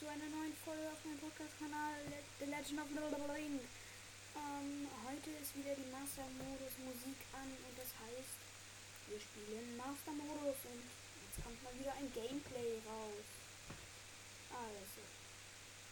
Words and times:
zu 0.00 0.08
einer 0.08 0.32
neuen 0.32 0.56
Folge 0.64 0.88
auf 0.88 1.04
meinem 1.04 1.20
Podcast-Kanal 1.20 2.00
The 2.40 2.48
Legend 2.48 2.80
of 2.80 2.88
the 2.88 3.20
Ring. 3.36 3.60
Ähm, 4.32 4.88
heute 5.04 5.28
ist 5.36 5.52
wieder 5.52 5.76
die 5.76 5.92
Master-Modus 5.92 6.72
Musik 6.88 7.20
an 7.36 7.44
und 7.44 7.74
das 7.76 7.92
heißt, 8.00 8.40
wir 9.12 9.20
spielen 9.20 9.76
Master-Modus 9.76 10.56
und 10.72 10.80
jetzt 10.88 11.44
kommt 11.44 11.60
mal 11.60 11.76
wieder 11.76 11.92
ein 12.00 12.08
Gameplay 12.16 12.80
raus. 12.88 13.28
Also, 14.48 15.04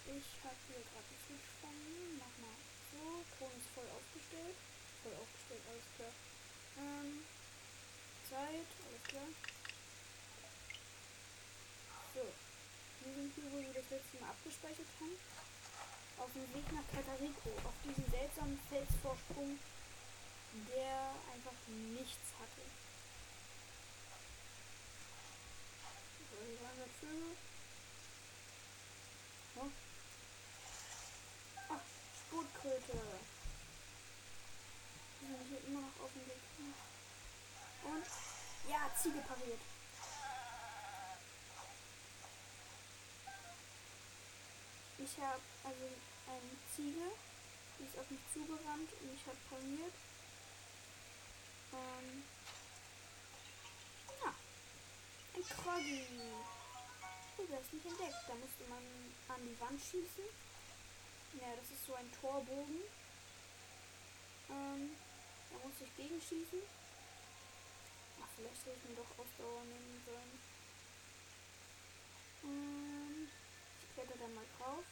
ich 0.08 0.28
habe 0.40 0.56
hier 0.72 0.80
gerade 0.88 1.12
von 1.60 1.76
mir, 1.76 2.08
mach 2.16 2.32
mal 2.40 2.56
so, 2.88 3.04
Kron 3.36 3.52
ist 3.60 3.68
voll 3.76 3.92
aufgestellt, 3.92 4.56
voll 5.04 5.16
aufgestellt, 5.20 5.64
alles 5.68 5.88
klar. 6.00 6.14
Ähm, 6.80 7.28
Zeit, 8.24 8.68
alles 8.72 9.04
klar. 9.04 9.28
So, 12.16 12.47
hier, 13.14 13.52
wo 13.52 13.58
wir 13.58 13.72
das 13.72 13.90
letzte 13.90 14.18
Mal 14.20 14.30
abgespeichert 14.30 14.86
haben. 15.00 15.16
Auf 16.18 16.32
dem 16.34 16.48
Weg 16.54 16.66
nach 16.72 16.86
Katariko, 16.92 17.50
auf 17.64 17.74
diesem 17.84 18.04
seltsamen 18.10 18.58
Felsvorsprung, 18.68 19.58
der 20.74 21.14
einfach 21.32 21.58
nichts 21.94 22.34
hatte. 22.40 22.62
So, 26.30 26.36
hier 26.44 26.60
waren 26.60 26.78
wir 26.78 26.90
Vögel. 26.98 27.36
Oh. 29.56 29.70
Ach, 31.70 31.84
Sputkröte. 32.18 32.98
Die 35.20 35.26
sind 35.26 35.48
hier 35.48 35.62
immer 35.68 35.80
noch 35.82 36.04
auf 36.04 36.10
dem 36.12 36.26
Weg. 36.26 36.42
Und, 37.84 38.04
ja, 38.68 38.90
Ziege 39.00 39.20
pariert. 39.20 39.77
Ich 45.10 45.24
habe 45.24 45.40
also 45.64 45.84
eine 46.28 46.54
Ziege, 46.76 47.08
die 47.78 47.84
ist 47.84 47.98
auf 47.98 48.10
mich 48.10 48.20
zugerannt 48.32 48.92
und 49.00 49.08
ich 49.14 49.24
habe 49.26 49.38
paniert. 49.48 49.94
Ähm, 51.72 52.22
ja, 54.20 54.34
ein 55.34 55.44
Kroggy. 55.48 56.04
Du 57.38 57.48
wirst 57.48 57.72
nicht 57.72 57.86
entdeckt. 57.86 58.20
Da 58.28 58.34
musste 58.34 58.64
man 58.68 58.84
an 59.28 59.40
die 59.48 59.58
Wand 59.60 59.80
schießen. 59.80 60.28
Ja, 61.40 61.56
das 61.56 61.70
ist 61.72 61.86
so 61.86 61.94
ein 61.94 62.12
Torbogen. 62.20 62.84
Ähm, 64.50 64.90
da 65.50 65.56
muss 65.66 65.80
ich 65.80 65.96
gegenschießen. 65.96 66.60
Ach, 68.20 68.28
vielleicht 68.36 68.60
hätte 68.66 68.76
ich 68.76 68.88
mir 68.90 68.96
doch 68.96 69.18
Ausdauer 69.18 69.64
nehmen 69.64 70.02
sollen. 70.04 70.38
Ähm, 72.44 73.28
kletter 73.94 74.18
da 74.18 74.28
mal 74.28 74.44
drauf. 74.58 74.84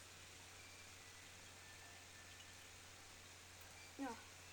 Ja, 3.98 4.08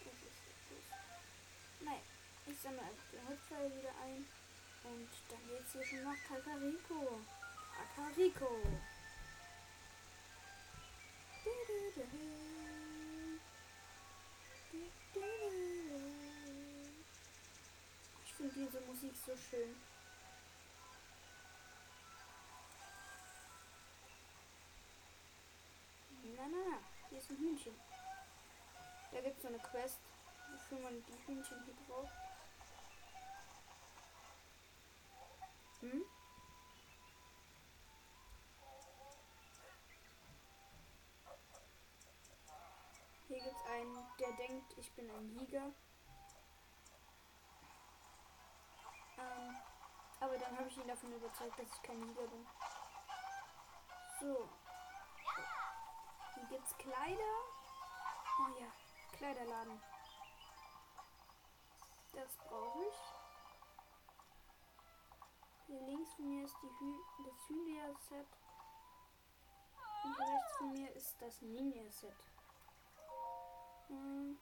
das 0.06 0.14
ist 0.14 0.70
gut. 0.70 0.84
Nein, 1.82 2.00
ich 2.46 2.60
sammle 2.60 2.82
einfach 2.82 3.10
den 3.12 3.28
Holzpfeil 3.28 3.72
wieder 3.78 3.94
ein. 4.04 4.26
Und 4.86 5.10
dann 5.30 5.48
geht's 5.48 5.74
hier 5.74 5.86
schon 5.86 6.04
nach 6.04 6.18
Kakariko. 6.28 7.22
Kakariko. 7.96 8.62
Ich 18.26 18.34
finde 18.34 18.54
diese 18.56 18.82
Musik 18.82 19.14
so 19.26 19.36
schön. 19.36 19.76
Na, 26.38 26.48
na, 26.50 26.58
na. 26.70 26.80
Hier 27.10 27.20
ist 27.20 27.30
ein 27.30 27.38
Hühnchen. 27.38 27.93
Da 29.14 29.22
gibt 29.22 29.38
es 29.38 29.44
so 29.44 29.48
eine 29.48 29.60
Quest, 29.60 30.00
wofür 30.52 30.80
man 30.80 31.04
die 31.06 31.28
Hühnchen 31.28 31.64
hier 31.66 31.76
braucht. 31.88 32.14
Hm? 35.82 36.04
Hier 43.28 43.40
gibt 43.44 43.56
es 43.56 43.72
einen, 43.72 43.98
der 44.20 44.32
denkt, 44.34 44.78
ich 44.78 44.92
bin 44.94 45.10
ein 45.12 45.30
Jäger. 45.40 45.72
Ähm, 49.18 49.58
aber 50.20 50.38
dann 50.38 50.58
habe 50.58 50.68
ich 50.68 50.78
ihn 50.78 50.88
davon 50.88 51.14
überzeugt, 51.14 51.60
dass 51.60 51.68
ich 51.68 51.84
kein 51.84 52.02
Jäger 52.08 52.28
bin. 52.28 52.48
So, 54.20 54.50
hier 56.34 56.46
gibt's 56.50 56.78
Kleider. 56.78 57.34
Oh 58.40 58.60
ja, 58.60 58.68
Kleiderladen. 59.24 59.82
Das 62.12 62.36
brauche 62.40 62.80
ich. 62.84 62.96
Hier 65.66 65.82
links 65.82 66.14
von 66.16 66.28
mir 66.28 66.44
ist 66.44 66.58
die 66.62 66.68
Hü 66.68 66.94
das 67.24 67.48
Hylia-Set. 67.48 68.28
Und 70.04 70.20
rechts 70.20 70.58
von 70.58 70.74
mir 70.74 70.92
ist 70.92 71.22
das 71.22 71.42
Ninja-Set. 71.42 72.34
Hm. 73.88 74.38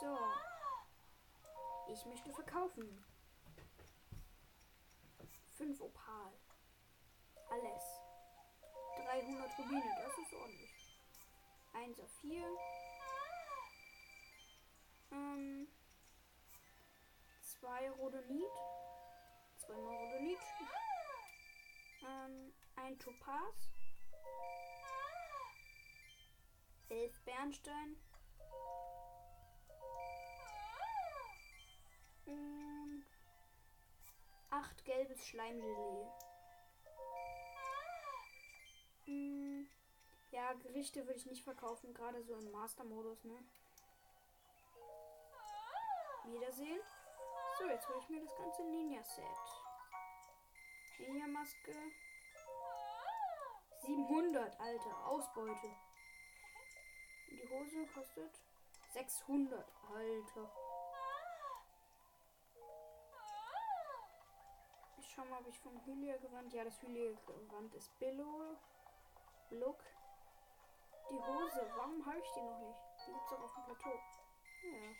So. 0.00 0.16
Ich 1.88 2.06
möchte 2.06 2.32
verkaufen. 2.32 3.04
5 5.56 5.80
Opal. 5.80 6.32
Alles. 7.50 7.82
300 8.94 9.58
Rubine, 9.58 9.92
das 10.04 10.18
ist 10.18 10.32
ordentlich. 10.34 10.75
1 11.76 12.00
auf 12.00 12.10
4. 12.20 12.42
Ähm, 15.12 15.68
2 17.60 17.90
Rodonit. 17.90 18.50
2 19.58 19.74
mal 19.74 19.94
Rodonit. 19.94 20.38
Ähm, 22.02 22.52
ein 22.76 22.98
Topaz. 22.98 23.68
11 26.88 27.20
Bernstein. 27.24 27.96
Und 32.26 33.04
8 34.50 34.84
gelbes 34.84 35.28
Schleimgelee. 35.28 36.06
Mm, 39.06 39.55
ja, 40.36 40.52
Gerichte 40.52 41.06
würde 41.06 41.18
ich 41.18 41.24
nicht 41.24 41.42
verkaufen, 41.42 41.94
gerade 41.94 42.22
so 42.22 42.34
im 42.34 42.50
Master-Modus, 42.50 43.24
ne? 43.24 43.38
Wiedersehen. 46.24 46.80
So, 47.58 47.64
jetzt 47.64 47.88
hole 47.88 47.98
ich 48.00 48.08
mir 48.10 48.20
das 48.20 48.36
ganze 48.36 48.62
Ninja-Set. 48.64 49.24
Ninja-Maske. 50.98 51.74
700, 53.86 54.60
Alter. 54.60 55.06
Ausbeute. 55.06 55.70
Die 57.30 57.48
Hose 57.48 57.86
kostet 57.94 58.42
600, 58.92 59.72
Alter. 59.94 60.52
Ich 64.98 65.08
schau 65.14 65.24
mal, 65.24 65.40
ob 65.40 65.48
ich 65.48 65.58
vom 65.60 65.82
Hylia-Gewand. 65.86 66.52
Ja, 66.52 66.64
das 66.64 66.82
Hylia-Gewand 66.82 67.74
ist 67.74 67.98
Billo. 67.98 68.58
Look. 69.50 69.82
Die 71.08 71.22
Hose, 71.22 71.70
warum 71.76 72.04
habe 72.04 72.18
ich 72.18 72.30
die 72.32 72.42
noch 72.42 72.58
nicht? 72.58 72.80
Die 73.06 73.12
gibt 73.12 73.26
es 73.26 73.32
auch 73.32 73.42
auf 73.42 73.54
dem 73.54 73.64
Plateau. 73.64 74.00
Ja. 74.62 74.90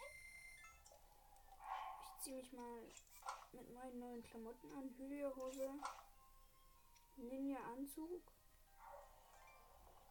Ich 2.03 2.23
ziehe 2.23 2.37
mich 2.37 2.53
mal 2.53 2.81
mit 3.53 3.75
meinen 3.75 3.99
neuen 3.99 4.23
Klamotten 4.23 4.73
an. 4.73 4.95
Hylia-Hose. 4.97 5.71
Ninja-Anzug. 7.17 8.23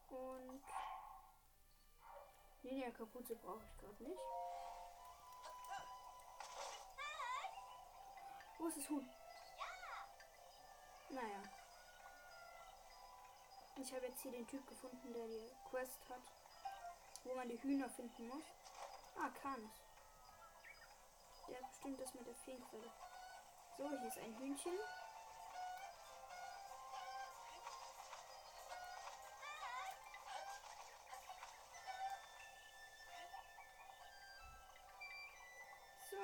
Und 0.09 0.63
Ninja-Kapuze 2.63 3.35
brauche 3.35 3.63
ich 3.63 3.77
gerade 3.77 4.03
nicht. 4.03 4.19
Wo 8.57 8.67
ist 8.67 8.77
das 8.77 8.89
Huhn? 8.89 9.09
Naja. 11.09 11.41
Ich 13.77 13.93
habe 13.93 14.05
jetzt 14.07 14.21
hier 14.21 14.31
den 14.31 14.47
Typ 14.47 14.65
gefunden, 14.67 15.13
der 15.13 15.27
die 15.27 15.51
Quest 15.69 15.99
hat, 16.09 16.21
wo 17.23 17.35
man 17.35 17.47
die 17.47 17.61
Hühner 17.61 17.89
finden 17.89 18.29
muss. 18.29 18.43
Ah, 19.15 19.29
Kanis. 19.41 19.69
Der 21.47 21.57
hat 21.57 21.69
bestimmt 21.69 21.99
das 21.99 22.13
mit 22.15 22.25
der 22.25 22.35
Feenquelle. 22.35 22.91
So, 23.77 23.89
hier 23.89 24.07
ist 24.07 24.17
ein 24.17 24.37
Hühnchen. 24.39 24.73
So, 36.09 36.17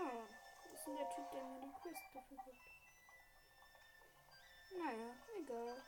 ist 0.73 0.87
denn 0.87 0.95
der 0.95 1.09
Typ, 1.09 1.31
der 1.31 1.43
mir 1.43 1.61
die 1.61 1.73
Quest 1.81 2.01
dafür 2.13 2.37
gibt? 2.45 2.59
Naja, 4.71 5.13
egal. 5.37 5.83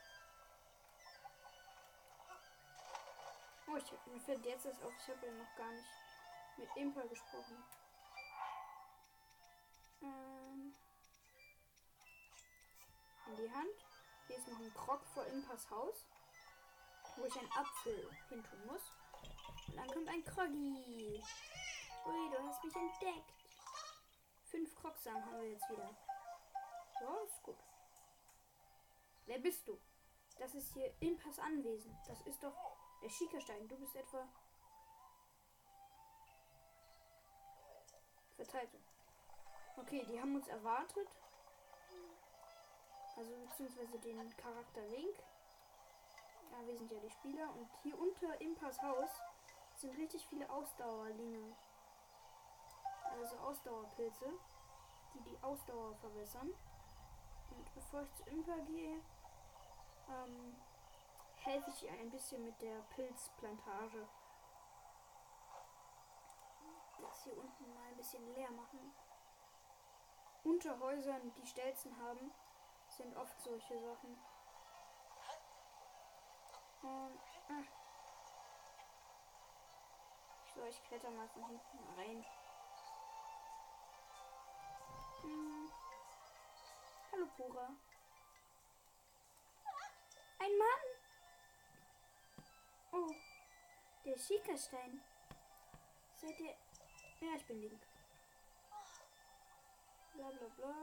Oh, 3.74 3.76
ich, 3.76 4.12
mir 4.12 4.20
fällt 4.20 4.46
jetzt 4.46 4.66
das 4.66 4.80
auf. 4.82 4.92
Ich 5.00 5.08
habe 5.08 5.26
ja 5.26 5.32
noch 5.32 5.56
gar 5.56 5.72
nicht 5.72 5.88
mit 6.58 6.68
Impa 6.76 7.02
gesprochen. 7.06 7.64
Ähm, 10.00 10.74
in 13.26 13.36
die 13.36 13.50
Hand. 13.50 13.86
Hier 14.28 14.36
ist 14.36 14.46
noch 14.46 14.60
ein 14.60 14.72
Krog 14.74 15.04
vor 15.12 15.26
Impas 15.26 15.68
Haus, 15.70 16.06
wo 17.16 17.24
ich 17.24 17.36
einen 17.36 17.50
Apfel 17.50 18.08
hintun 18.28 18.66
muss. 18.66 18.92
Und 19.66 19.76
dann 19.76 19.88
kommt 19.88 20.08
ein 20.08 20.24
Kroggi. 20.24 21.20
Ui, 22.06 22.30
du 22.30 22.46
hast 22.46 22.62
mich 22.62 22.76
entdeckt. 22.76 23.32
Fünf 24.44 24.72
Krogsamen 24.76 25.24
haben 25.24 25.40
wir 25.40 25.50
jetzt 25.50 25.68
wieder. 25.68 25.90
Ja, 27.00 27.16
ist 27.24 27.42
gut. 27.42 27.58
Wer 29.26 29.40
bist 29.40 29.66
du? 29.66 29.80
Das 30.38 30.54
ist 30.54 30.72
hier 30.74 30.94
Impas 31.00 31.40
Anwesen. 31.40 31.98
Das 32.06 32.20
ist 32.22 32.40
doch 32.40 32.83
der 33.04 33.10
Schiekerstein. 33.10 33.68
Du 33.68 33.76
bist 33.76 33.94
etwa. 33.94 34.26
Verteidigung. 38.36 38.80
Okay, 39.76 40.06
die 40.08 40.18
haben 40.18 40.34
uns 40.34 40.48
erwartet. 40.48 41.08
Also 43.16 43.30
beziehungsweise 43.46 43.98
den 43.98 44.36
Charakter 44.36 44.80
Link. 44.86 45.16
Ja, 46.50 46.66
wir 46.66 46.76
sind 46.76 46.90
ja 46.90 46.98
die 46.98 47.10
Spieler. 47.10 47.54
Und 47.54 47.68
hier 47.82 47.98
unter 47.98 48.40
Impas 48.40 48.80
Haus 48.82 49.10
sind 49.74 49.96
richtig 49.98 50.26
viele 50.26 50.48
Ausdauerlinge. 50.48 51.54
Also 53.20 53.36
Ausdauerpilze, 53.36 54.32
die 55.14 55.20
die 55.30 55.38
Ausdauer 55.42 55.94
verbessern. 55.96 56.52
Und 57.50 57.74
bevor 57.74 58.02
ich 58.02 58.14
zu 58.14 58.24
Impa 58.30 58.56
gehe, 58.66 59.00
ähm, 60.08 60.56
helfe 61.44 61.70
ich 61.70 61.84
ihr 61.84 61.92
ein 61.92 62.10
bisschen 62.10 62.42
mit 62.44 62.60
der 62.62 62.80
Pilzplantage. 62.94 64.08
Das 67.00 67.24
hier 67.24 67.36
unten 67.36 67.74
mal 67.74 67.84
ein 67.88 67.96
bisschen 67.96 68.26
leer 68.34 68.50
machen. 68.50 68.94
Unter 70.42 70.78
Häusern, 70.80 71.32
die 71.34 71.46
Stelzen 71.46 71.96
haben, 71.98 72.32
sind 72.88 73.16
oft 73.16 73.40
solche 73.40 73.78
Sachen. 73.78 74.18
Und, 76.82 77.20
ah. 77.48 77.64
So, 80.54 80.64
ich 80.64 80.82
kletter 80.84 81.10
mal 81.10 81.28
von 81.28 81.46
hinten 81.46 81.78
rein. 81.96 82.24
Hm. 85.22 85.70
Hallo, 87.12 87.26
Pura. 87.36 87.68
Ein 90.38 90.58
Mann! 90.58 90.93
Oh, 92.96 93.12
der 94.04 94.16
Schickerstein. 94.16 95.02
Seid 96.14 96.38
ihr. 96.38 96.54
Ja, 97.20 97.34
ich 97.36 97.44
bin 97.44 97.60
Link. 97.60 97.80
Bla 100.14 100.28
bla 100.28 100.48
bla. 100.56 100.74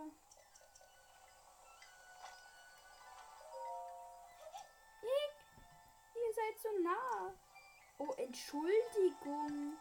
Link! 5.02 5.36
Ihr 6.16 6.34
seid 6.34 6.60
so 6.62 6.70
nah. 6.84 7.34
Oh, 7.98 8.14
Entschuldigung. 8.18 9.78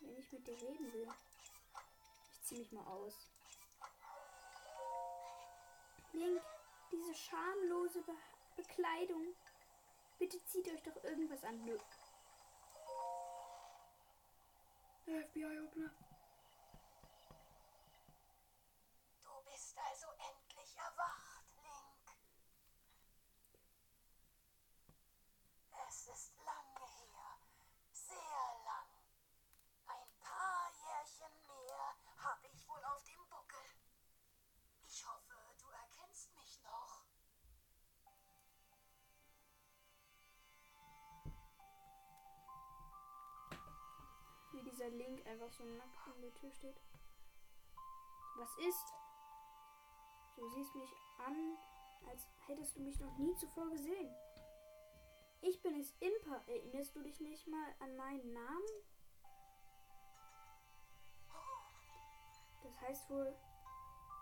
Wenn 0.00 0.18
ich 0.18 0.30
mit 0.30 0.46
dir 0.46 0.56
reden 0.62 0.92
will. 0.92 1.08
Ich 2.30 2.42
zieh 2.44 2.58
mich 2.58 2.70
mal 2.70 2.86
aus. 2.86 3.26
Link, 6.12 6.42
diese 6.92 7.14
schamlose 7.14 8.02
Be 8.02 8.14
Bekleidung. 8.56 9.34
Bitte 10.18 10.44
zieht 10.44 10.68
euch 10.68 10.82
doch 10.82 11.04
irgendwas 11.04 11.44
an. 11.44 11.64
Nö. 11.64 11.76
FBI-Obner. 15.06 15.90
Dieser 44.78 44.90
Link 44.90 45.26
einfach 45.26 45.50
so 45.50 45.64
nackt 45.64 46.06
an 46.06 46.20
der 46.22 46.32
Tür 46.34 46.52
steht. 46.52 46.80
Was 48.36 48.56
ist? 48.58 48.94
Du 50.36 50.48
siehst 50.50 50.74
mich 50.76 50.90
an, 51.18 51.58
als 52.08 52.28
hättest 52.46 52.76
du 52.76 52.82
mich 52.82 53.00
noch 53.00 53.16
nie 53.18 53.34
zuvor 53.34 53.68
gesehen. 53.70 54.14
Ich 55.40 55.60
bin 55.62 55.80
es 55.80 55.92
Impa. 55.98 56.42
Erinnerst 56.46 56.94
du 56.94 57.02
dich 57.02 57.20
nicht 57.20 57.48
mal 57.48 57.74
an 57.80 57.96
meinen 57.96 58.32
Namen? 58.32 58.68
Das 62.62 62.80
heißt 62.82 63.10
wohl, 63.10 63.34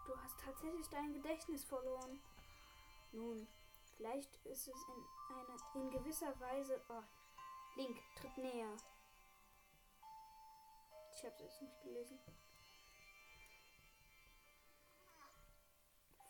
du 0.07 0.17
hast 0.23 0.41
tatsächlich 0.41 0.89
dein 0.89 1.13
Gedächtnis 1.13 1.65
verloren. 1.65 2.19
Nun, 3.13 3.47
vielleicht 3.97 4.35
ist 4.47 4.69
es 4.69 4.89
in 4.89 5.37
einer 5.37 5.57
in 5.75 5.91
gewisser 5.91 6.39
Weise. 6.41 6.81
Oh, 6.89 7.03
Link, 7.77 7.99
tritt 8.17 8.39
näher. 8.39 8.75
Ich 11.17 11.25
habe 11.25 11.35
es 11.35 11.41
jetzt 11.41 11.63
nicht 11.63 11.81
gelesen. 11.81 12.19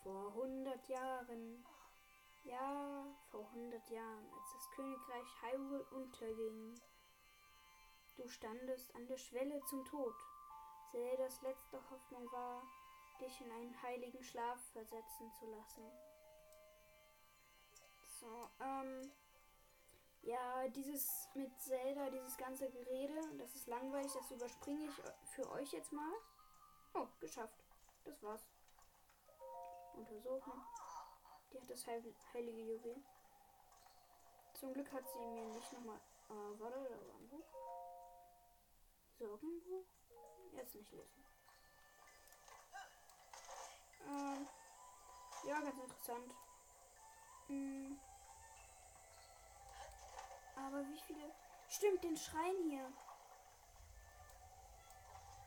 Vor 0.01 0.29
100 0.29 0.87
Jahren, 0.87 1.65
ja, 2.45 3.05
vor 3.29 3.45
100 3.47 3.89
Jahren, 3.89 4.31
als 4.33 4.53
das 4.53 4.71
Königreich 4.71 5.27
Hyrule 5.41 5.83
unterging. 5.91 6.79
Du 8.15 8.29
standest 8.29 8.95
an 8.95 9.05
der 9.07 9.17
Schwelle 9.17 9.61
zum 9.65 9.83
Tod. 9.83 10.15
Zeldas 10.91 11.41
letzte 11.41 11.77
Hoffnung 11.89 12.31
war, 12.31 12.63
dich 13.19 13.41
in 13.41 13.51
einen 13.51 13.81
heiligen 13.81 14.23
Schlaf 14.23 14.61
versetzen 14.71 15.33
zu 15.33 15.47
lassen. 15.47 15.91
So, 18.21 18.49
ähm. 18.61 19.11
Ja, 20.27 20.67
dieses 20.67 21.29
mit 21.35 21.57
Zelda, 21.57 22.09
dieses 22.09 22.35
ganze 22.35 22.69
Gerede, 22.69 23.17
das 23.37 23.55
ist 23.55 23.65
langweilig, 23.67 24.11
das 24.11 24.29
überspringe 24.29 24.83
ich 24.83 25.29
für 25.29 25.49
euch 25.51 25.71
jetzt 25.71 25.93
mal. 25.93 26.11
Oh, 26.95 27.07
geschafft. 27.21 27.63
Das 28.03 28.21
war's. 28.21 28.45
Untersuchen. 29.93 30.51
Die 31.53 31.61
hat 31.61 31.69
das 31.69 31.87
heil 31.87 32.03
heilige 32.33 32.61
Juwel. 32.61 32.97
Zum 34.53 34.73
Glück 34.73 34.91
hat 34.91 35.09
sie 35.09 35.19
mir 35.19 35.45
nicht 35.45 35.71
nochmal. 35.71 36.01
Äh, 36.29 36.59
warte, 36.59 36.75
da 36.75 37.07
war 37.07 37.15
ein 37.15 37.29
Buch. 37.29 37.47
Sorgenbuch? 39.17 39.85
Jetzt 40.51 40.75
nicht 40.75 40.91
lesen. 40.91 41.25
Ähm, 44.09 44.47
ja, 45.45 45.61
ganz 45.61 45.79
interessant. 45.81 46.33
Hm. 47.47 47.97
Aber 50.65 50.87
wie 50.87 50.99
viele. 50.99 51.31
Stimmt, 51.69 52.03
den 52.03 52.17
Schrein 52.17 52.55
hier. 52.69 52.91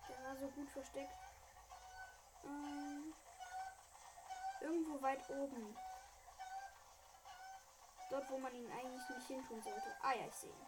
Der 0.09 0.25
war 0.25 0.37
so 0.37 0.49
gut 0.49 0.71
versteckt. 0.71 1.13
Ähm, 2.45 3.15
irgendwo 4.61 5.01
weit 5.03 5.29
oben. 5.31 5.77
Dort, 8.11 8.31
wo 8.31 8.39
man 8.39 8.55
ihn 8.55 8.71
eigentlich 8.73 9.09
nicht 9.11 9.27
hin 9.29 9.45
tun 9.47 9.63
sollte. 9.63 9.97
Ah 10.03 10.13
ja, 10.15 10.27
ich 10.27 10.35
sehe 10.35 10.51
ihn. 10.51 10.67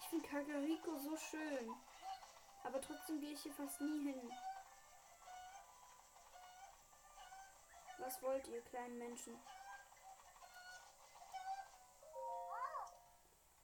Ich 0.00 0.08
finde 0.08 0.28
Kakariko 0.28 0.96
so 0.98 1.16
schön. 1.16 1.74
Aber 2.64 2.80
trotzdem 2.80 3.20
gehe 3.20 3.32
ich 3.32 3.42
hier 3.42 3.52
fast 3.52 3.80
nie 3.80 4.02
hin. 4.02 4.32
Was 7.98 8.20
wollt 8.22 8.46
ihr, 8.48 8.60
kleinen 8.62 8.98
Menschen? 8.98 9.38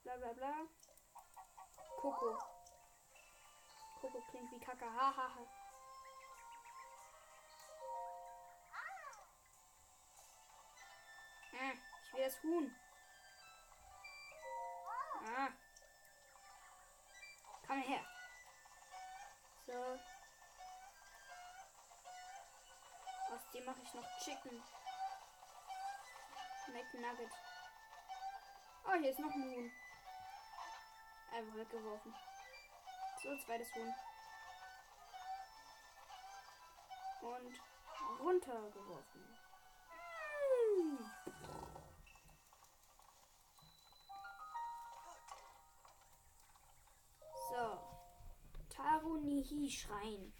Bla 0.02 0.16
bla 0.16 0.32
bla. 0.32 0.54
Coco. 2.00 2.38
Coco 4.00 4.20
klingt 4.30 4.50
wie 4.52 4.60
Kaka. 4.60 4.86
Hahaha. 4.86 5.46
Ah, 11.52 11.72
ich 12.02 12.12
will 12.14 12.24
das 12.24 12.42
Huhn. 12.42 12.74
Ah. 15.36 15.48
Komm 17.66 17.82
her. 17.82 18.19
Dem 23.60 23.66
mache 23.66 23.82
ich 23.82 23.94
noch 23.94 24.18
Chicken. 24.18 24.62
McNugget. 26.72 27.32
Oh, 28.84 28.94
hier 28.98 29.10
ist 29.10 29.18
noch 29.18 29.34
ein 29.34 29.44
Huhn. 29.44 29.72
Einfach 31.32 31.56
weggeworfen. 31.56 32.14
So, 33.22 33.36
zweites 33.44 33.68
Huhn. 33.74 33.94
Und 37.22 37.60
runtergeworfen. 38.20 39.36
Hm. 40.76 41.10
So. 47.50 47.80
Tarunihi-Schrein. 48.70 50.32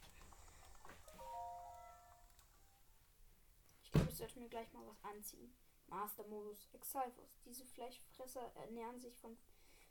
Sollte 4.20 4.38
mir 4.38 4.50
gleich 4.50 4.70
mal 4.74 4.86
was 4.86 5.02
anziehen. 5.02 5.52
Master-Modus 5.86 6.68
Exalfos. 6.74 7.40
Diese 7.46 7.64
Fleischfresser 7.64 8.52
ernähren 8.54 9.00
sich 9.00 9.16
von 9.16 9.36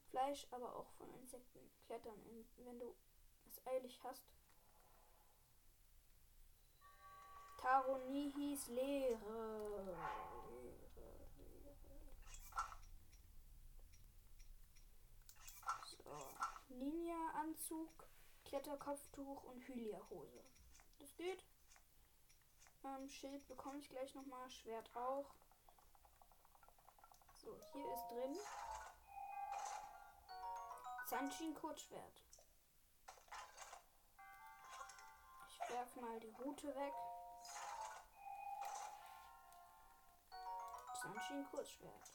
Fleisch, 0.09 0.48
aber 0.51 0.75
auch 0.75 0.91
von 0.91 1.12
Insekten. 1.15 1.59
Klettern, 1.88 2.13
wenn 2.57 2.79
du 2.79 2.95
es 3.48 3.65
eilig 3.65 4.00
hast. 4.03 4.24
Taronihis 7.57 8.67
Lehre. 8.67 9.98
So. 15.86 16.17
Ninja-Anzug, 16.69 18.07
Kletterkopftuch 18.45 19.43
und 19.43 19.67
Hylia-Hose. 19.67 20.43
Das 21.00 21.15
geht. 21.15 21.43
Ähm, 22.83 23.09
Schild 23.09 23.48
bekomme 23.48 23.79
ich 23.79 23.89
gleich 23.89 24.13
nochmal. 24.15 24.50
Schwert 24.50 24.89
auch. 24.95 25.25
So, 27.33 27.55
hier 27.74 27.93
ist 27.93 28.07
drin. 28.12 28.38
Sanchin 31.07 31.55
Kurzschwert. 31.55 32.24
Ich 35.50 35.59
werfe 35.69 36.01
mal 36.01 36.19
die 36.19 36.29
Route 36.29 36.67
weg. 36.75 36.93
Sanchin 41.01 41.45
Kurzschwert. 41.50 42.12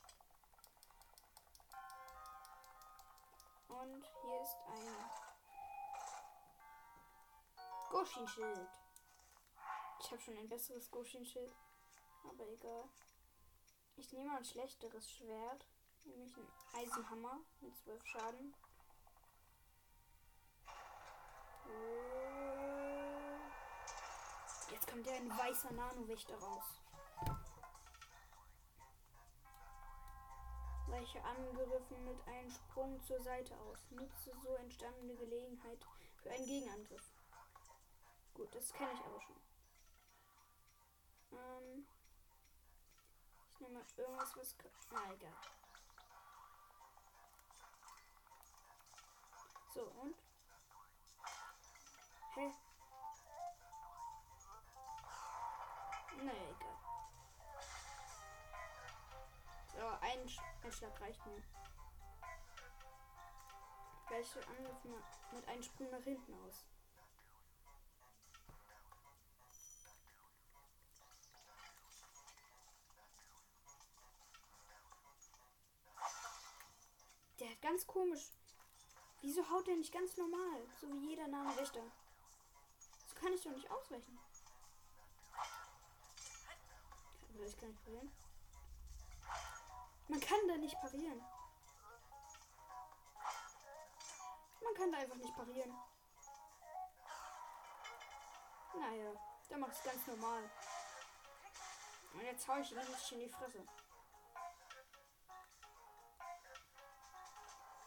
Und 3.69 4.05
hier 4.23 4.41
ist 4.43 4.57
ein 4.69 5.11
Goshin-Schild. 7.91 8.84
Ich 10.01 10.11
habe 10.11 10.21
schon 10.21 10.37
ein 10.37 10.49
besseres 10.49 10.91
Goshin-Schild. 10.91 11.55
Aber 12.25 12.49
egal. 12.49 12.85
Ich 13.97 14.13
nehme 14.13 14.37
ein 14.37 14.45
schlechteres 14.45 15.11
Schwert. 15.11 15.67
Nämlich 16.05 16.37
einen 16.37 16.53
Eisenhammer 16.75 17.41
mit 17.61 17.77
12 17.79 18.07
Schaden. 18.07 18.55
Jetzt 24.71 24.87
kommt 24.87 25.07
ja 25.07 25.15
ein 25.15 25.31
weißer 25.31 25.73
Nano-Wächter 25.73 26.37
raus. 26.37 26.65
Weiche 30.89 31.25
angegriffen 31.25 32.05
mit 32.05 32.29
einem 32.29 32.51
Sprung 32.51 33.03
zur 33.03 33.21
Seite 33.23 33.57
aus. 33.61 33.79
Nutze 33.91 34.33
so 34.43 34.55
entstandene 34.57 35.15
Gelegenheit 35.15 35.79
für 36.23 36.31
einen 36.31 36.47
Gegenangriff. 36.47 37.11
Gut, 38.35 38.55
das 38.55 38.73
kenne 38.73 38.93
ich 38.93 39.01
aber 39.01 39.21
schon. 39.21 39.54
Ähm 41.37 41.87
ich 43.53 43.61
nehme 43.61 43.75
mal 43.75 43.85
irgendwas, 43.97 44.37
was. 44.37 44.55
Na, 44.91 45.13
egal. 45.13 45.33
So, 49.75 49.83
und? 49.83 50.15
Hä? 52.35 52.53
Naja, 56.23 56.49
egal. 56.51 56.79
So, 59.73 59.87
ein, 60.01 60.29
Sch 60.29 60.41
ein 60.63 60.73
Schlag 60.73 61.01
reicht 61.01 61.27
mir. 61.27 61.43
Welche 64.09 64.47
Angriff 64.47 64.85
mit 65.33 65.49
einem 65.49 65.63
Sprung 65.63 65.91
nach 65.91 66.05
hinten 66.05 66.35
aus. 66.47 66.65
Ganz 77.65 77.87
komisch. 77.87 78.31
Wieso 79.23 79.49
haut 79.51 79.67
der 79.67 79.77
nicht 79.77 79.93
ganz 79.93 80.17
normal? 80.19 80.61
So 80.81 80.87
wie 80.93 81.09
jeder 81.09 81.27
Name 81.27 81.57
Wächter. 81.57 81.81
So 83.07 83.15
kann 83.15 83.33
ich 83.33 83.43
doch 83.43 83.53
nicht 83.53 83.71
ausweichen. 83.71 84.19
Ich 87.47 87.59
kann 87.59 87.71
nicht 87.71 87.85
parieren. 87.85 88.11
Man 90.09 90.21
kann 90.21 90.49
da 90.49 90.57
nicht 90.57 90.81
parieren. 90.81 91.21
Man 94.63 94.75
kann 94.75 94.93
da 94.93 94.99
einfach 94.99 95.17
nicht 95.17 95.35
parieren. 95.35 95.75
Naja, 98.79 99.13
der 99.49 99.59
macht 99.59 99.73
es 99.73 99.83
ganz 99.83 100.07
normal. 100.07 100.51
Und 102.13 102.21
jetzt 102.21 102.47
hau 102.47 102.59
ich 102.59 102.71
ihn 102.71 102.79
richtig 102.79 103.13
in 103.13 103.21
die 103.21 103.29
Fresse. 103.29 103.67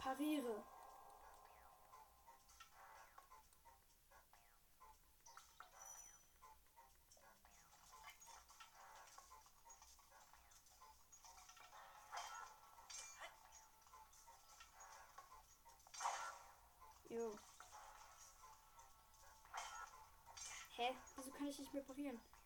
Pariere. 0.08 0.64
Jo. 17.10 17.38
Hä? 20.78 20.96
Wieso 21.18 21.32
kann 21.32 21.48
ich 21.48 21.60
nicht 21.60 21.74
mehr 21.74 21.84
parieren? 21.84 22.37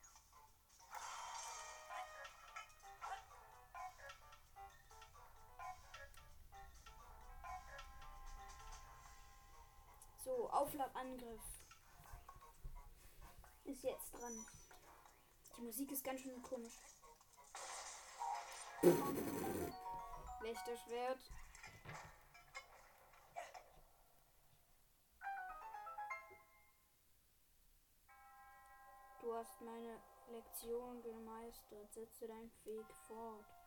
Aufladangriff. 11.02 11.42
Ist 13.64 13.84
jetzt 13.84 14.12
dran. 14.12 14.46
Die 15.58 15.62
Musik 15.64 15.92
ist 15.92 16.04
ganz 16.04 16.22
schön 16.22 16.42
komisch. 16.44 16.80
Wächterschwert. 20.42 21.20
Du 29.22 29.36
hast 29.36 29.62
meine 29.62 30.00
Lektion 30.32 31.02
gemeistert. 31.02 31.94
Setze 31.94 32.28
deinen 32.28 32.52
Weg 32.64 32.86
fort. 33.08 33.61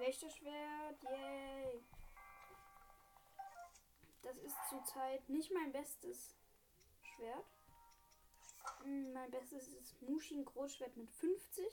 Wächterschwert, 0.00 1.02
yay. 1.02 1.84
Das 4.22 4.36
ist 4.38 4.56
zurzeit 4.68 5.28
nicht 5.28 5.52
mein 5.52 5.72
bestes 5.72 6.36
Schwert. 7.02 7.44
Hm, 8.82 9.12
Mein 9.12 9.30
bestes 9.30 9.68
ist 9.68 10.00
Mushin 10.02 10.44
Großschwert 10.44 10.96
mit 10.96 11.10
50. 11.10 11.64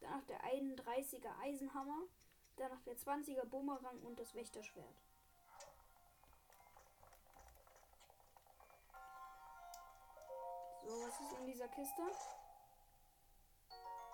Danach 0.00 0.24
der 0.24 0.42
31er 0.44 1.38
Eisenhammer. 1.40 2.02
Danach 2.56 2.80
der 2.82 2.96
20er 2.96 3.44
Bumerang 3.44 4.00
und 4.02 4.18
das 4.18 4.34
Wächterschwert. 4.34 4.96
So, 10.82 11.00
was 11.02 11.20
ist 11.20 11.32
in 11.38 11.46
dieser 11.46 11.68
Kiste? 11.68 12.02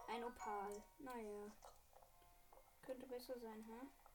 Ein 0.09 0.25
Opal. 0.25 0.83
Naja. 0.99 1.51
Könnte 2.87 3.07
besser 3.09 3.37
sein, 3.41 3.65
hä? 3.65 3.81
Oh. 3.83 4.06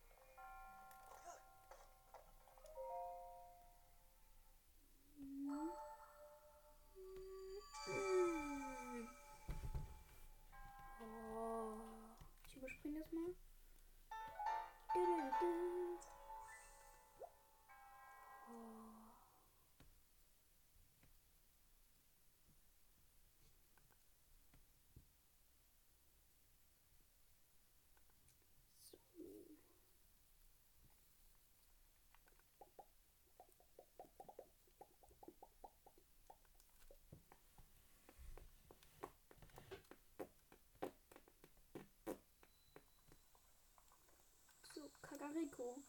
Rico. 45.32 45.82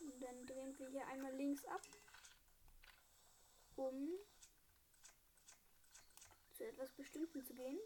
Und 0.00 0.20
dann 0.20 0.46
drehen 0.46 0.78
wir 0.78 0.88
hier 0.88 1.06
einmal 1.06 1.34
links 1.36 1.64
ab, 1.66 1.80
um 3.76 4.10
zu 6.54 6.64
etwas 6.66 6.90
Bestimmten 6.92 7.44
zu 7.44 7.54
gehen. 7.54 7.78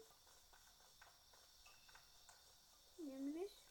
Nämlich 2.97 3.63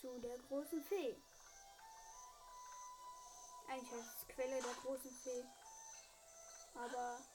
zu 0.00 0.18
der 0.20 0.38
großen 0.38 0.82
Fee. 0.84 1.16
Eigentlich 3.68 3.92
heißt 3.92 4.16
es 4.16 4.28
Quelle 4.28 4.62
der 4.62 4.74
großen 4.82 5.10
Fee. 5.10 5.44
Aber. 6.74 7.20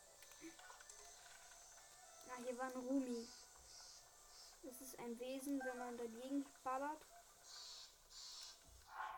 Ah, 2.35 2.41
hier 2.43 2.57
war 2.57 2.65
ein 2.65 2.87
Rumi. 2.87 3.27
Das 4.63 4.81
ist 4.81 4.97
ein 4.99 5.19
Wesen, 5.19 5.59
wenn 5.63 5.77
man 5.77 5.97
dagegen 5.97 6.45
ballert. 6.63 7.05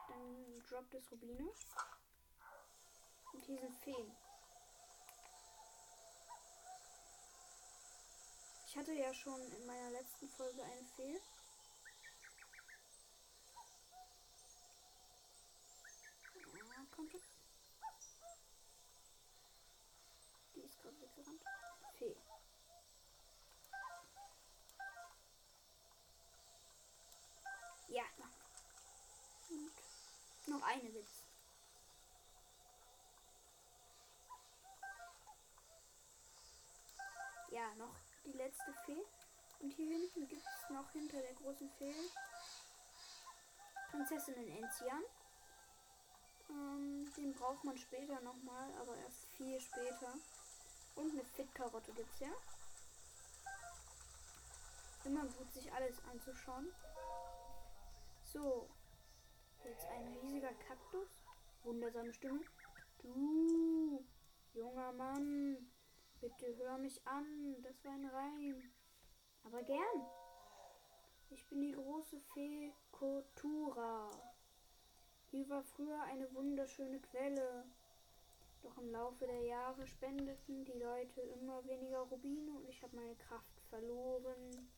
Dann 0.09 0.63
droppt 0.69 0.93
es 0.95 1.11
Rubine. 1.11 1.49
Und 3.33 3.45
hier 3.45 3.59
sind 3.59 3.77
Feen. 3.83 4.11
Ich 8.67 8.77
hatte 8.77 8.91
ja 8.91 9.13
schon 9.13 9.39
in 9.39 9.65
meiner 9.65 9.91
letzten 9.91 10.27
Folge 10.27 10.61
eine 10.61 10.85
Fee. 10.97 11.21
Ah. 16.57 17.21
Die 20.55 20.59
ist 20.61 20.81
gerade 20.81 20.99
weggerannt. 20.99 21.41
Fee. 21.97 22.15
Ja, 27.87 28.03
noch. 28.17 28.27
Und 30.44 30.44
noch 30.55 30.65
eine 30.67 30.93
Witz. 30.93 31.23
Ja, 37.51 37.73
noch 37.75 37.95
die 38.25 38.33
letzte 38.33 38.73
Fee. 38.85 39.03
Und 39.59 39.71
hier 39.71 39.87
hinten 39.87 40.27
gibt 40.27 40.45
es 40.45 40.69
noch 40.69 40.91
hinter 40.91 41.21
der 41.21 41.33
großen 41.33 41.69
Fee 41.77 41.93
Prinzessin 43.89 44.35
in 44.35 44.63
Enzian. 44.63 45.03
Ähm, 46.49 47.11
den 47.15 47.33
braucht 47.33 47.63
man 47.63 47.77
später 47.77 48.19
nochmal, 48.21 48.71
aber 48.79 48.95
erst 48.97 49.25
viel 49.37 49.59
später. 49.59 50.13
Und 50.95 51.11
eine 51.11 51.23
Fit-Karotte 51.23 51.91
gibt 51.93 52.13
es 52.13 52.19
ja. 52.19 52.31
Immer 55.05 55.25
gut, 55.25 55.51
sich 55.53 55.71
alles 55.71 55.95
anzuschauen. 56.11 56.73
So. 58.25 58.69
Jetzt 59.65 59.87
ein 59.87 60.07
riesiger 60.21 60.53
Kaktus. 60.67 61.09
Wundersame 61.63 62.13
Stimme. 62.13 62.39
Du, 62.99 64.05
junger 64.53 64.91
Mann, 64.93 65.57
bitte 66.21 66.55
hör 66.57 66.77
mich 66.77 67.05
an. 67.07 67.55
Das 67.63 67.83
war 67.83 67.93
ein 67.93 68.05
Reim. 68.05 68.71
Aber 69.43 69.63
gern. 69.63 70.07
Ich 71.31 71.47
bin 71.47 71.61
die 71.61 71.71
große 71.71 72.19
Fee 72.33 72.71
Kotura. 72.91 74.11
Hier 75.31 75.49
war 75.49 75.63
früher 75.63 75.99
eine 76.03 76.31
wunderschöne 76.35 76.99
Quelle. 76.99 77.65
Doch 78.61 78.77
im 78.77 78.91
Laufe 78.91 79.25
der 79.25 79.41
Jahre 79.41 79.87
spendeten 79.87 80.63
die 80.65 80.79
Leute 80.79 81.21
immer 81.21 81.65
weniger 81.65 82.01
Rubine 82.01 82.51
und 82.51 82.69
ich 82.69 82.83
habe 82.83 82.95
meine 82.95 83.15
Kraft 83.15 83.59
verloren. 83.69 84.69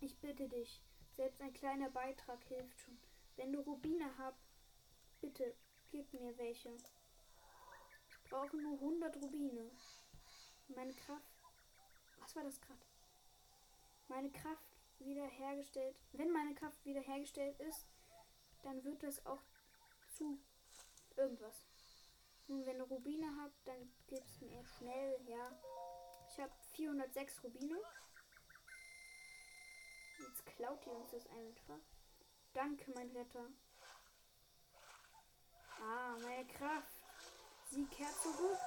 Ich 0.00 0.18
bitte 0.20 0.48
dich, 0.48 0.82
selbst 1.16 1.40
ein 1.42 1.52
kleiner 1.52 1.90
Beitrag 1.90 2.42
hilft 2.44 2.80
schon. 2.80 2.98
Wenn 3.36 3.52
du 3.52 3.60
Rubine 3.60 4.16
hast, 4.18 4.44
bitte 5.20 5.54
gib 5.90 6.12
mir 6.12 6.36
welche. 6.38 6.70
Ich 8.08 8.22
brauche 8.24 8.56
nur 8.56 8.74
100 8.74 9.16
Rubine. 9.16 9.70
Meine 10.68 10.94
Kraft. 10.94 11.26
Was 12.20 12.36
war 12.36 12.44
das 12.44 12.60
gerade? 12.60 12.80
Meine 14.08 14.30
Kraft 14.30 14.64
wiederhergestellt. 14.98 15.96
Wenn 16.12 16.30
meine 16.30 16.54
Kraft 16.54 16.84
wiederhergestellt 16.84 17.58
ist, 17.60 17.86
dann 18.62 18.84
wird 18.84 19.02
das 19.02 19.24
auch 19.26 19.42
zu 20.08 20.38
irgendwas. 21.16 21.64
Nun, 22.48 22.66
wenn 22.66 22.78
du 22.78 22.84
Rubine 22.84 23.26
habt, 23.40 23.66
dann 23.66 23.92
gib's 24.06 24.40
mir 24.40 24.64
schnell, 24.64 25.20
ja. 25.26 25.58
Ich 26.28 26.38
habe 26.38 26.52
406 26.74 27.44
Rubine. 27.44 27.80
Jetzt 30.18 30.46
klaut 30.46 30.86
ihr 30.86 30.92
uns 30.92 31.10
das 31.10 31.26
einfach. 31.26 31.80
Danke, 32.54 32.90
mein 32.94 33.10
Retter. 33.16 33.46
Ah, 35.80 36.16
meine 36.20 36.46
Kraft. 36.46 36.92
Sie 37.70 37.86
kehrt 37.86 38.14
zurück. 38.22 38.58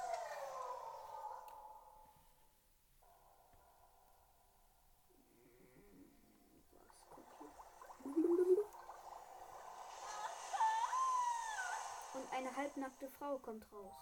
Und 12.14 12.32
eine 12.32 12.56
halbnackte 12.56 13.08
Frau 13.10 13.38
kommt 13.38 13.64
raus. 13.72 13.94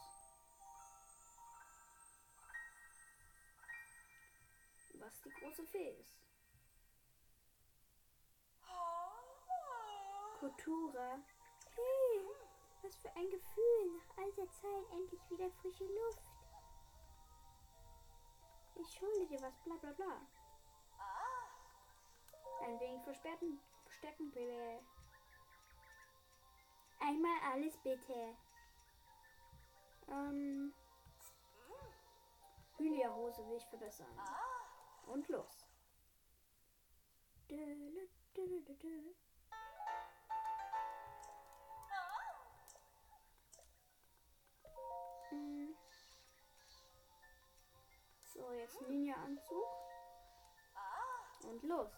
Was 4.95 5.21
die 5.23 5.31
große 5.31 5.67
Fee 5.67 5.91
ist. 6.01 6.24
Kotura. 10.45 11.23
Hey, 11.75 12.21
was 12.83 12.95
für 12.97 13.09
ein 13.17 13.31
Gefühl, 13.31 13.97
nach 13.97 14.19
all 14.19 14.31
der 14.33 14.51
Zeit 14.51 14.91
endlich 14.93 15.31
wieder 15.31 15.51
frische 15.51 15.87
Luft. 15.87 16.23
Ich 18.75 18.93
schulde 18.93 19.27
dir 19.27 19.41
was, 19.41 19.59
bla 19.65 19.77
bla 19.77 19.93
bla. 19.93 20.21
Ein 22.61 22.79
wenig 22.79 23.03
versperrten, 23.05 23.59
verstecken, 23.85 24.31
bitte. 24.33 24.81
Einmal 27.01 27.39
alles 27.51 27.79
bitte. 27.79 28.37
Ähm. 30.09 30.75
Hylia-Hose 32.77 33.49
will 33.49 33.57
ich 33.57 33.67
verbessern. 33.67 34.21
Und 35.07 35.27
los. 35.29 35.67
Dö, 37.49 37.57
dö, 38.35 38.75
dö, 38.75 39.15
So, 48.35 48.53
jetzt 48.53 48.81
Ninja-Anzug. 48.89 49.67
Und 51.45 51.63
los. 51.63 51.93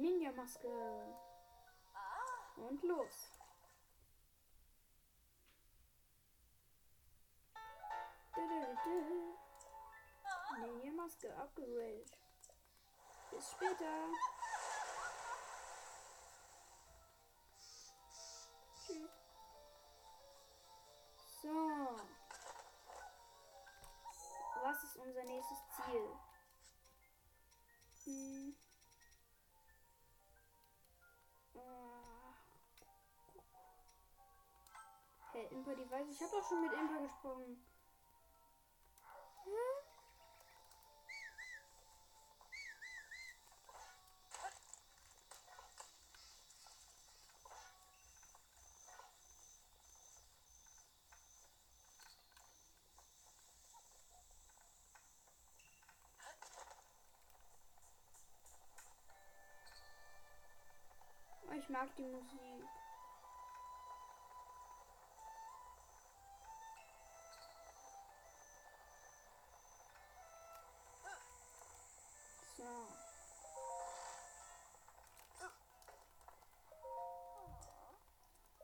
Ninja-Maske. 0.00 0.68
Und 2.56 2.82
los. 2.82 3.32
Dö, 8.36 8.42
dö, 8.48 8.74
dö. 8.84 9.47
Ninja-Maske 10.60 11.34
abgegradet. 11.36 12.10
Bis 13.30 13.50
später. 13.50 14.08
So. 21.42 21.96
Was 24.62 24.84
ist 24.84 24.96
unser 24.96 25.24
nächstes 25.24 25.58
Ziel? 25.76 26.08
Hm. 28.04 28.56
Ah. 31.54 32.34
Hey, 35.32 35.46
Imper, 35.52 35.76
die 35.76 35.90
weiß, 35.90 36.08
ich 36.08 36.20
habe 36.20 36.32
doch 36.32 36.48
schon 36.48 36.62
mit 36.62 36.72
Imper 36.72 37.00
gesprochen. 37.02 37.64
mag 61.78 61.94
die 61.94 62.02
Musik. 62.02 62.64
So. 72.56 72.64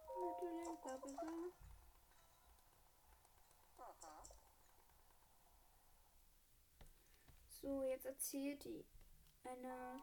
Natürlich, 0.09 0.81
Bubble. 0.81 1.53
So, 7.63 7.83
jetzt 7.85 8.07
erzählt 8.07 8.65
die 8.65 8.85
eine 9.45 10.03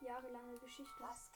jahrelange 0.00 0.58
Geschichte. 0.58 0.92
Was 0.98 1.30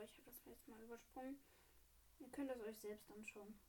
So, 0.00 0.04
ich 0.06 0.16
habe 0.16 0.30
das 0.30 0.46
jetzt 0.46 0.66
mal 0.66 0.80
übersprungen. 0.80 1.38
Ihr 2.20 2.30
könnt 2.30 2.50
es 2.50 2.60
euch 2.62 2.78
selbst 2.78 3.10
anschauen. 3.10 3.60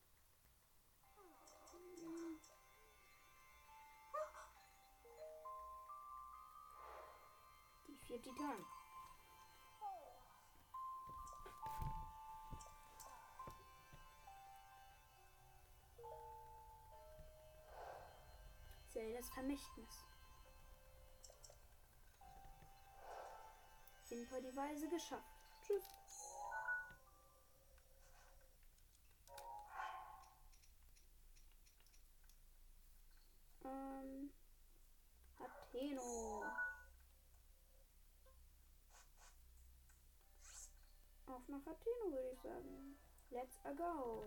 Die 7.86 7.98
vier 7.98 8.22
Titanen. 8.22 8.66
Zeldas 18.88 19.30
Vermächtnis. 19.32 20.06
Hinter 24.08 24.42
die 24.42 24.56
Weise 24.56 24.88
geschafft. 24.88 25.26
Tschüss. 25.62 26.01
Hateno. 35.82 36.44
Auf 41.26 41.48
nach 41.48 41.66
Hateno 41.66 42.12
würde 42.12 42.30
ich 42.34 42.40
sagen. 42.40 42.98
Let's 43.32 43.60
a 43.64 43.74
go. 43.74 44.24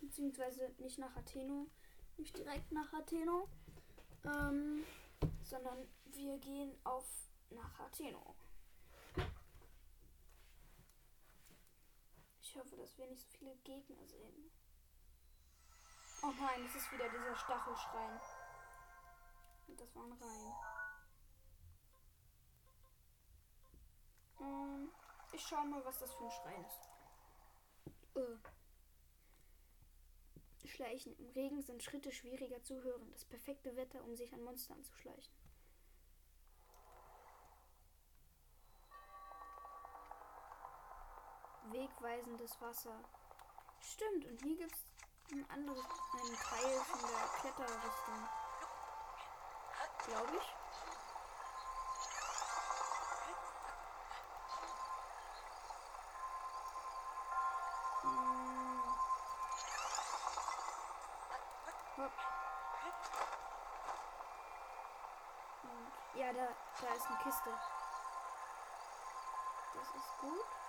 Beziehungsweise 0.00 0.74
nicht 0.78 0.98
nach 0.98 1.14
Hateno, 1.14 1.68
nicht 2.16 2.36
direkt 2.36 2.72
nach 2.72 2.90
Hateno, 2.90 3.48
ähm, 4.24 4.84
sondern 5.44 5.86
wir 6.06 6.38
gehen 6.38 6.76
auf 6.82 7.06
nach 7.50 7.78
Hateno. 7.78 8.34
Ich 12.40 12.56
hoffe, 12.56 12.76
dass 12.76 12.98
wir 12.98 13.06
nicht 13.06 13.22
so 13.22 13.28
viele 13.38 13.54
Gegner 13.58 14.04
sehen. 14.06 14.50
Oh 16.22 16.32
nein, 16.38 16.64
es 16.66 16.74
ist 16.74 16.92
wieder 16.92 17.08
dieser 17.08 17.34
Stachelschrein. 17.34 18.20
Und 19.68 19.80
das 19.80 19.94
war 19.94 20.04
ein 20.04 20.12
Reim. 20.12 20.54
Ähm, 24.40 24.90
ich 25.32 25.42
schau 25.42 25.64
mal, 25.64 25.82
was 25.84 25.98
das 25.98 26.12
für 26.12 26.24
ein 26.24 26.30
Schrein 26.30 26.64
ist. 26.64 26.88
Äh. 28.16 28.38
Schleichen 30.68 31.16
im 31.18 31.30
Regen 31.30 31.62
sind 31.62 31.82
Schritte 31.82 32.12
schwieriger 32.12 32.62
zu 32.62 32.82
hören. 32.82 33.10
Das 33.12 33.24
perfekte 33.24 33.74
Wetter, 33.76 34.02
um 34.04 34.16
sich 34.16 34.32
an 34.32 34.42
Monster 34.42 34.74
anzuschleichen. 34.74 35.32
Wegweisendes 41.70 42.60
Wasser. 42.60 43.02
Stimmt, 43.80 44.26
und 44.26 44.42
hier 44.42 44.56
gibt 44.56 44.74
es 44.74 44.89
ein 45.32 45.48
anderes, 45.48 45.84
einen 46.12 46.36
Teil 46.36 46.80
von 46.90 47.00
der 47.00 47.28
Kletterrichtung. 47.40 48.28
Glaube 50.06 50.36
ich. 50.36 50.54
Hm. 65.62 66.20
Ja, 66.20 66.32
da, 66.32 66.48
da 66.80 66.94
ist 66.94 67.06
eine 67.06 67.18
Kiste. 67.18 67.50
Das 69.74 69.88
ist 69.94 70.18
gut. 70.20 70.59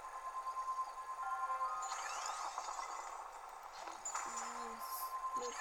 Blöd. 5.42 5.56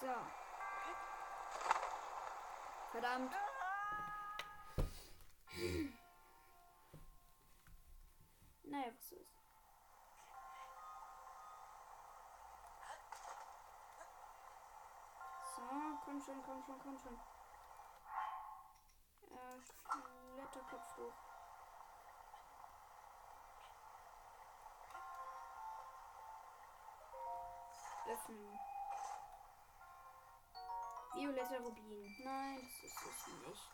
So. 0.00 0.06
Verdammt. 2.92 3.32
Naja, 8.64 8.92
was 8.92 9.12
ist? 9.12 9.26
So, 15.54 15.62
komm 16.04 16.20
schon, 16.20 16.42
komm 16.42 16.62
schon, 16.64 16.78
komm 16.80 16.98
schon. 16.98 17.20
Äh, 19.30 19.60
Kletterkopf 20.34 20.96
hoch. 20.96 21.35
Öffnen. 28.16 28.58
Violetter 31.12 31.60
Rubin. 31.60 32.16
Nein, 32.24 32.60
das 32.62 32.82
ist 32.82 33.02
es 33.02 33.26
nicht. 33.46 33.70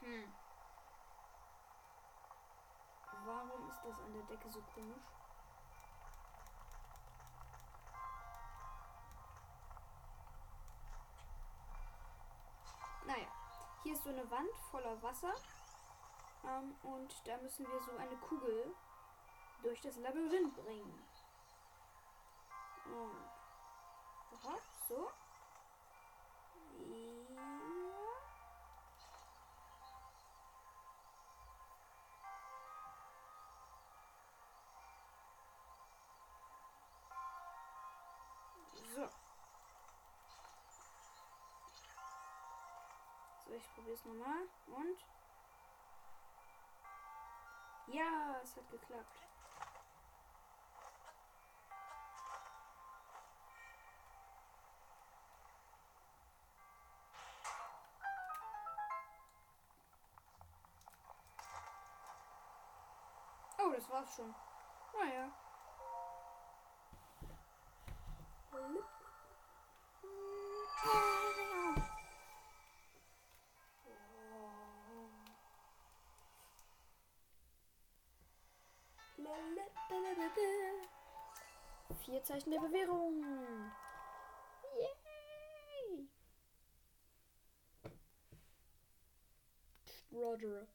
Hm. 0.00 0.32
Warum 3.24 3.68
ist 3.70 3.82
das 3.84 3.98
an 4.00 4.12
der 4.12 4.22
Decke 4.24 4.50
so 4.50 4.60
komisch? 4.74 5.25
So 14.06 14.12
eine 14.12 14.30
Wand 14.30 14.56
voller 14.70 15.02
Wasser. 15.02 15.34
Ähm, 16.44 16.74
und 16.84 17.12
da 17.24 17.36
müssen 17.38 17.66
wir 17.66 17.80
so 17.80 17.90
eine 17.98 18.16
Kugel 18.16 18.72
durch 19.62 19.80
das 19.80 19.96
Labyrinth 19.96 20.54
bringen. 20.54 21.02
Und. 22.86 23.26
Aha, 24.32 24.56
so. 24.88 25.10
Ich 43.56 43.74
probiere 43.74 43.94
es 43.94 44.04
nochmal. 44.04 44.46
Und? 44.66 44.98
Ja, 47.88 48.40
es 48.42 48.56
hat 48.56 48.70
geklappt. 48.70 49.20
Oh, 63.58 63.70
das 63.70 63.88
war's 63.88 64.14
schon. 64.16 64.34
Naja. 64.92 65.32
Vier 82.06 82.22
Zeichen 82.22 82.50
der 82.52 82.60
Bewährung. 82.60 83.24
Yay! 84.78 86.08
Roger. 90.12 90.66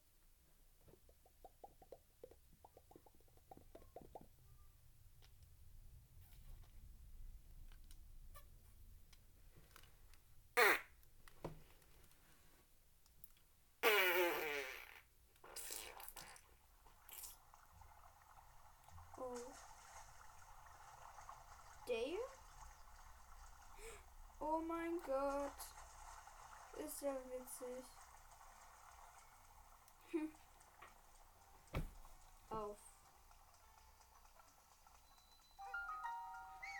Oh. 19.18 19.36
Dale? 21.86 22.18
Oh 24.40 24.60
mein 24.60 25.00
Gott. 25.06 25.52
Ist 26.84 27.02
ja 27.02 27.14
witzig. 27.52 27.84
Hm. 30.12 30.32
Auf. 32.50 32.78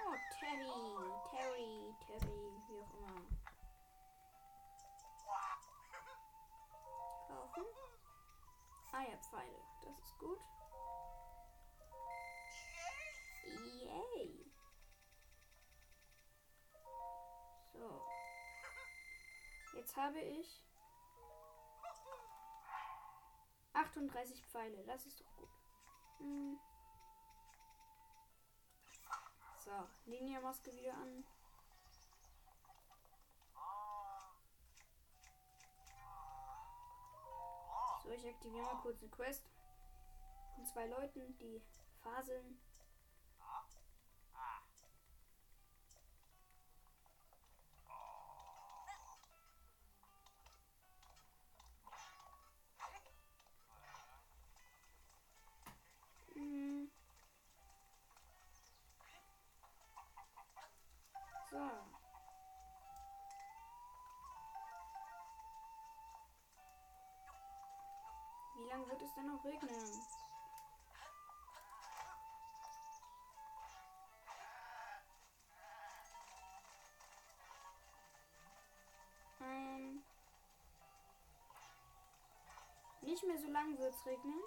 Oh, 0.04 0.16
Terry. 0.38 0.68
Terry, 1.30 1.94
Terry, 2.06 2.62
wie 2.68 2.80
auch 2.80 2.94
immer. 2.98 3.22
Kaufen. 7.28 7.64
Eierpfeile. 8.92 9.60
Das 9.82 9.98
ist 9.98 10.18
gut. 10.18 10.51
Jetzt 19.92 20.02
habe 20.02 20.20
ich 20.20 20.64
38 23.74 24.42
Pfeile. 24.46 24.82
Das 24.84 25.04
ist 25.04 25.20
doch 25.20 25.36
gut. 25.36 25.50
Hm. 26.16 26.58
So, 29.58 29.70
Ninja-Maske 30.06 30.74
wieder 30.74 30.94
an. 30.94 31.22
So, 38.02 38.10
ich 38.12 38.26
aktiviere 38.26 38.64
mal 38.64 38.80
kurz 38.80 39.02
eine 39.02 39.10
Quest 39.10 39.44
von 40.54 40.64
zwei 40.64 40.86
Leuten, 40.86 41.36
die 41.36 41.60
faseln. 42.00 42.58
Lange 68.82 68.88
wird 68.90 69.02
es 69.02 69.14
denn 69.14 69.26
noch 69.26 69.44
regnen? 69.44 70.06
Ähm, 79.40 80.02
nicht 83.02 83.24
mehr 83.24 83.38
so 83.38 83.48
lang 83.48 83.78
wird 83.78 83.94
es 83.94 84.06
regnen. 84.06 84.40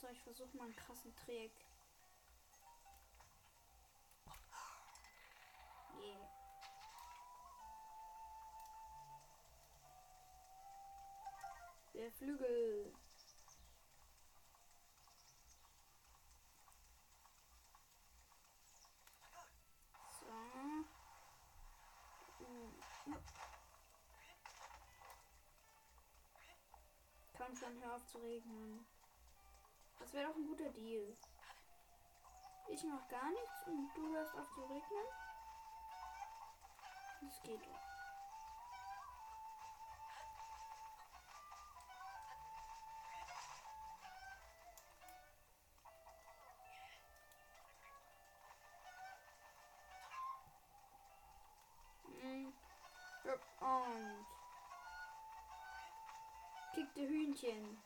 So, 0.00 0.08
ich 0.08 0.22
versuche 0.22 0.56
mal 0.56 0.64
einen 0.64 0.76
krassen 0.76 1.14
Trick. 1.24 1.52
Flügel. 12.20 12.92
So. 20.20 20.26
Komm 27.38 27.56
schon, 27.56 27.82
hör 27.82 27.94
auf 27.94 28.06
zu 28.06 28.18
regnen. 28.18 28.84
Das 29.98 30.12
wäre 30.12 30.28
doch 30.28 30.36
ein 30.36 30.46
guter 30.46 30.68
Deal. 30.72 31.16
Ich 32.68 32.84
mach 32.84 33.08
gar 33.08 33.30
nichts 33.30 33.66
und 33.66 33.90
du 33.96 34.12
hörst 34.12 34.36
auf 34.36 34.52
zu 34.52 34.60
regnen. 34.60 35.06
Das 37.22 37.42
geht 37.42 37.66
doch. 37.66 37.89
Kickte 57.00 57.08
Hühnchen. 57.08 57.78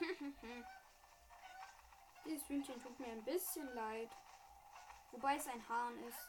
Dieses 2.24 2.48
Hühnchen 2.48 2.80
tut 2.82 2.98
mir 2.98 3.08
ein 3.08 3.24
bisschen 3.24 3.72
leid. 3.74 4.10
Wobei 5.12 5.36
es 5.36 5.46
ein 5.46 5.68
Hahn 5.68 5.96
ist. 6.04 6.28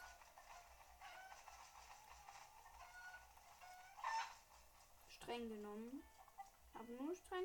Streng 5.08 5.48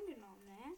nur 0.00 0.02
streng 0.02 0.06
genommen, 0.06 0.46
ne? 0.46 0.76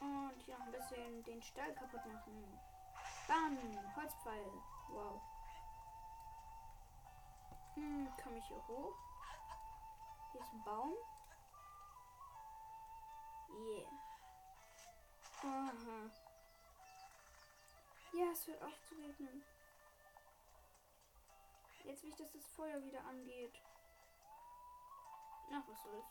Und 0.00 0.42
hier 0.42 0.58
noch 0.58 0.66
ein 0.66 0.72
bisschen 0.72 1.24
den 1.24 1.42
Stall 1.42 1.74
kaputt 1.74 2.04
machen. 2.06 2.58
Bam! 3.28 3.58
Holzpfeil. 3.96 4.52
Wow. 4.88 5.20
Hm, 7.74 8.08
komme 8.22 8.38
ich 8.38 8.44
hier 8.46 8.66
hoch? 8.68 8.94
Hier 10.32 10.40
ist 10.40 10.52
ein 10.52 10.64
Baum. 10.64 10.94
Yeah. 13.52 13.88
Aha. 15.42 16.10
Ja, 18.12 18.30
es 18.32 18.46
hört 18.46 18.62
auf 18.62 18.82
zu 18.88 18.94
regnen. 18.94 19.42
Jetzt 21.84 22.02
will 22.02 22.10
ich, 22.10 22.16
dass 22.16 22.32
das 22.32 22.46
Feuer 22.46 22.82
wieder 22.82 23.04
angeht. 23.04 23.60
Ach, 25.52 25.66
was 25.66 25.82
soll's. 25.82 26.04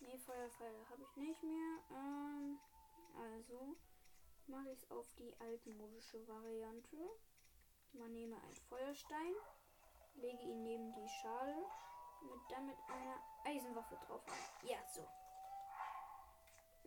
Nee, 0.00 0.18
Feuerpfeile 0.18 0.88
habe 0.90 1.02
ich 1.02 1.16
nicht 1.16 1.42
mehr. 1.42 1.78
Ähm, 1.90 2.58
also 3.16 3.76
mache 4.46 4.70
ich 4.70 4.78
es 4.78 4.90
auf 4.90 5.10
die 5.18 5.34
altmodische 5.40 6.26
Variante. 6.28 6.96
Man 7.92 8.12
nehme 8.12 8.36
einen 8.40 8.56
Feuerstein, 8.68 9.34
lege 10.14 10.42
ihn 10.42 10.62
neben 10.62 10.92
die 10.92 11.08
Schale 11.08 11.56
mit 12.22 12.40
dann 12.50 12.66
mit 12.66 12.76
einer 12.88 13.20
Eisenwaffe 13.44 13.96
drauf 14.06 14.26
an. 14.26 14.68
Ja, 14.68 14.78
so. 14.92 15.02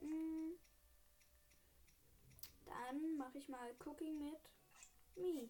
Mm. 0.06 0.54
Dann 2.66 3.18
mache 3.18 3.38
ich 3.38 3.48
mal 3.50 3.76
Cooking 3.86 4.20
mit 4.20 4.40
Me. 5.16 5.50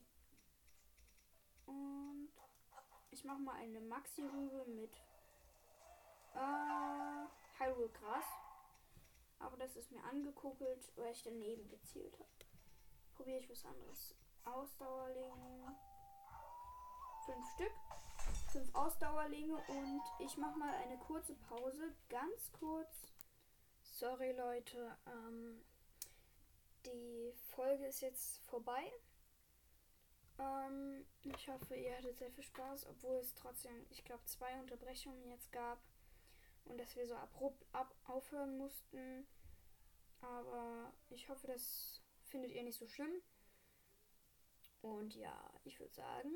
Und 1.66 2.32
ich 3.12 3.24
mache 3.24 3.40
mal 3.40 3.56
eine 3.56 3.82
Maxi-Rübe 3.82 4.66
mit 4.66 4.96
äh, 6.36 7.60
Hyrule 7.60 7.90
Gras. 7.90 8.26
Aber 9.40 9.56
das 9.58 9.76
ist 9.76 9.92
mir 9.92 10.04
angekuckelt, 10.04 10.92
weil 10.98 11.12
ich 11.14 11.24
daneben 11.24 11.70
gezielt 11.70 12.14
habe. 12.20 12.30
Probiere 13.16 13.40
ich 13.40 13.50
was 13.50 13.66
anderes. 13.66 14.16
Ausdauerling. 14.44 15.34
Fünf 17.26 17.46
Stück. 17.54 17.72
fünf 18.52 18.74
Ausdauerlinge 18.76 19.56
und 19.56 20.02
ich 20.20 20.38
mache 20.38 20.58
mal 20.58 20.74
eine 20.76 20.98
kurze 20.98 21.36
Pause. 21.36 21.96
Ganz 22.10 22.52
kurz. 22.60 23.08
Sorry 23.82 24.32
Leute, 24.32 24.98
ähm, 25.06 25.64
die 26.86 27.34
Folge 27.54 27.86
ist 27.86 28.02
jetzt 28.02 28.44
vorbei. 28.46 28.92
Ähm, 30.40 31.06
ich 31.24 31.50
hoffe, 31.50 31.76
ihr 31.76 31.96
hattet 31.96 32.18
sehr 32.18 32.32
viel 32.32 32.44
Spaß, 32.44 32.88
obwohl 32.88 33.18
es 33.18 33.36
trotzdem, 33.36 33.86
ich 33.90 34.04
glaube, 34.06 34.24
zwei 34.26 34.58
Unterbrechungen 34.60 35.28
jetzt 35.30 35.52
gab 35.52 35.80
und 36.66 36.78
dass 36.78 36.96
wir 36.96 37.06
so 37.06 37.16
abrupt 37.16 37.66
ab 37.74 37.94
aufhören 38.06 38.58
mussten. 38.58 39.28
Aber 40.22 40.94
ich 41.10 41.30
hoffe, 41.30 41.48
das 41.48 42.02
findet 42.26 42.52
ihr 42.52 42.64
nicht 42.64 42.78
so 42.78 42.88
schlimm. 42.88 43.22
Und 44.82 45.14
ja, 45.16 45.60
ich 45.66 45.80
würde 45.80 45.94
sagen, 45.94 46.34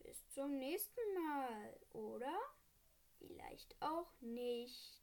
bis 0.00 0.28
zum 0.28 0.58
nächsten 0.58 1.00
Mal, 1.14 1.80
oder? 1.92 2.38
Vielleicht 3.18 3.80
auch 3.80 4.12
nicht. 4.20 5.02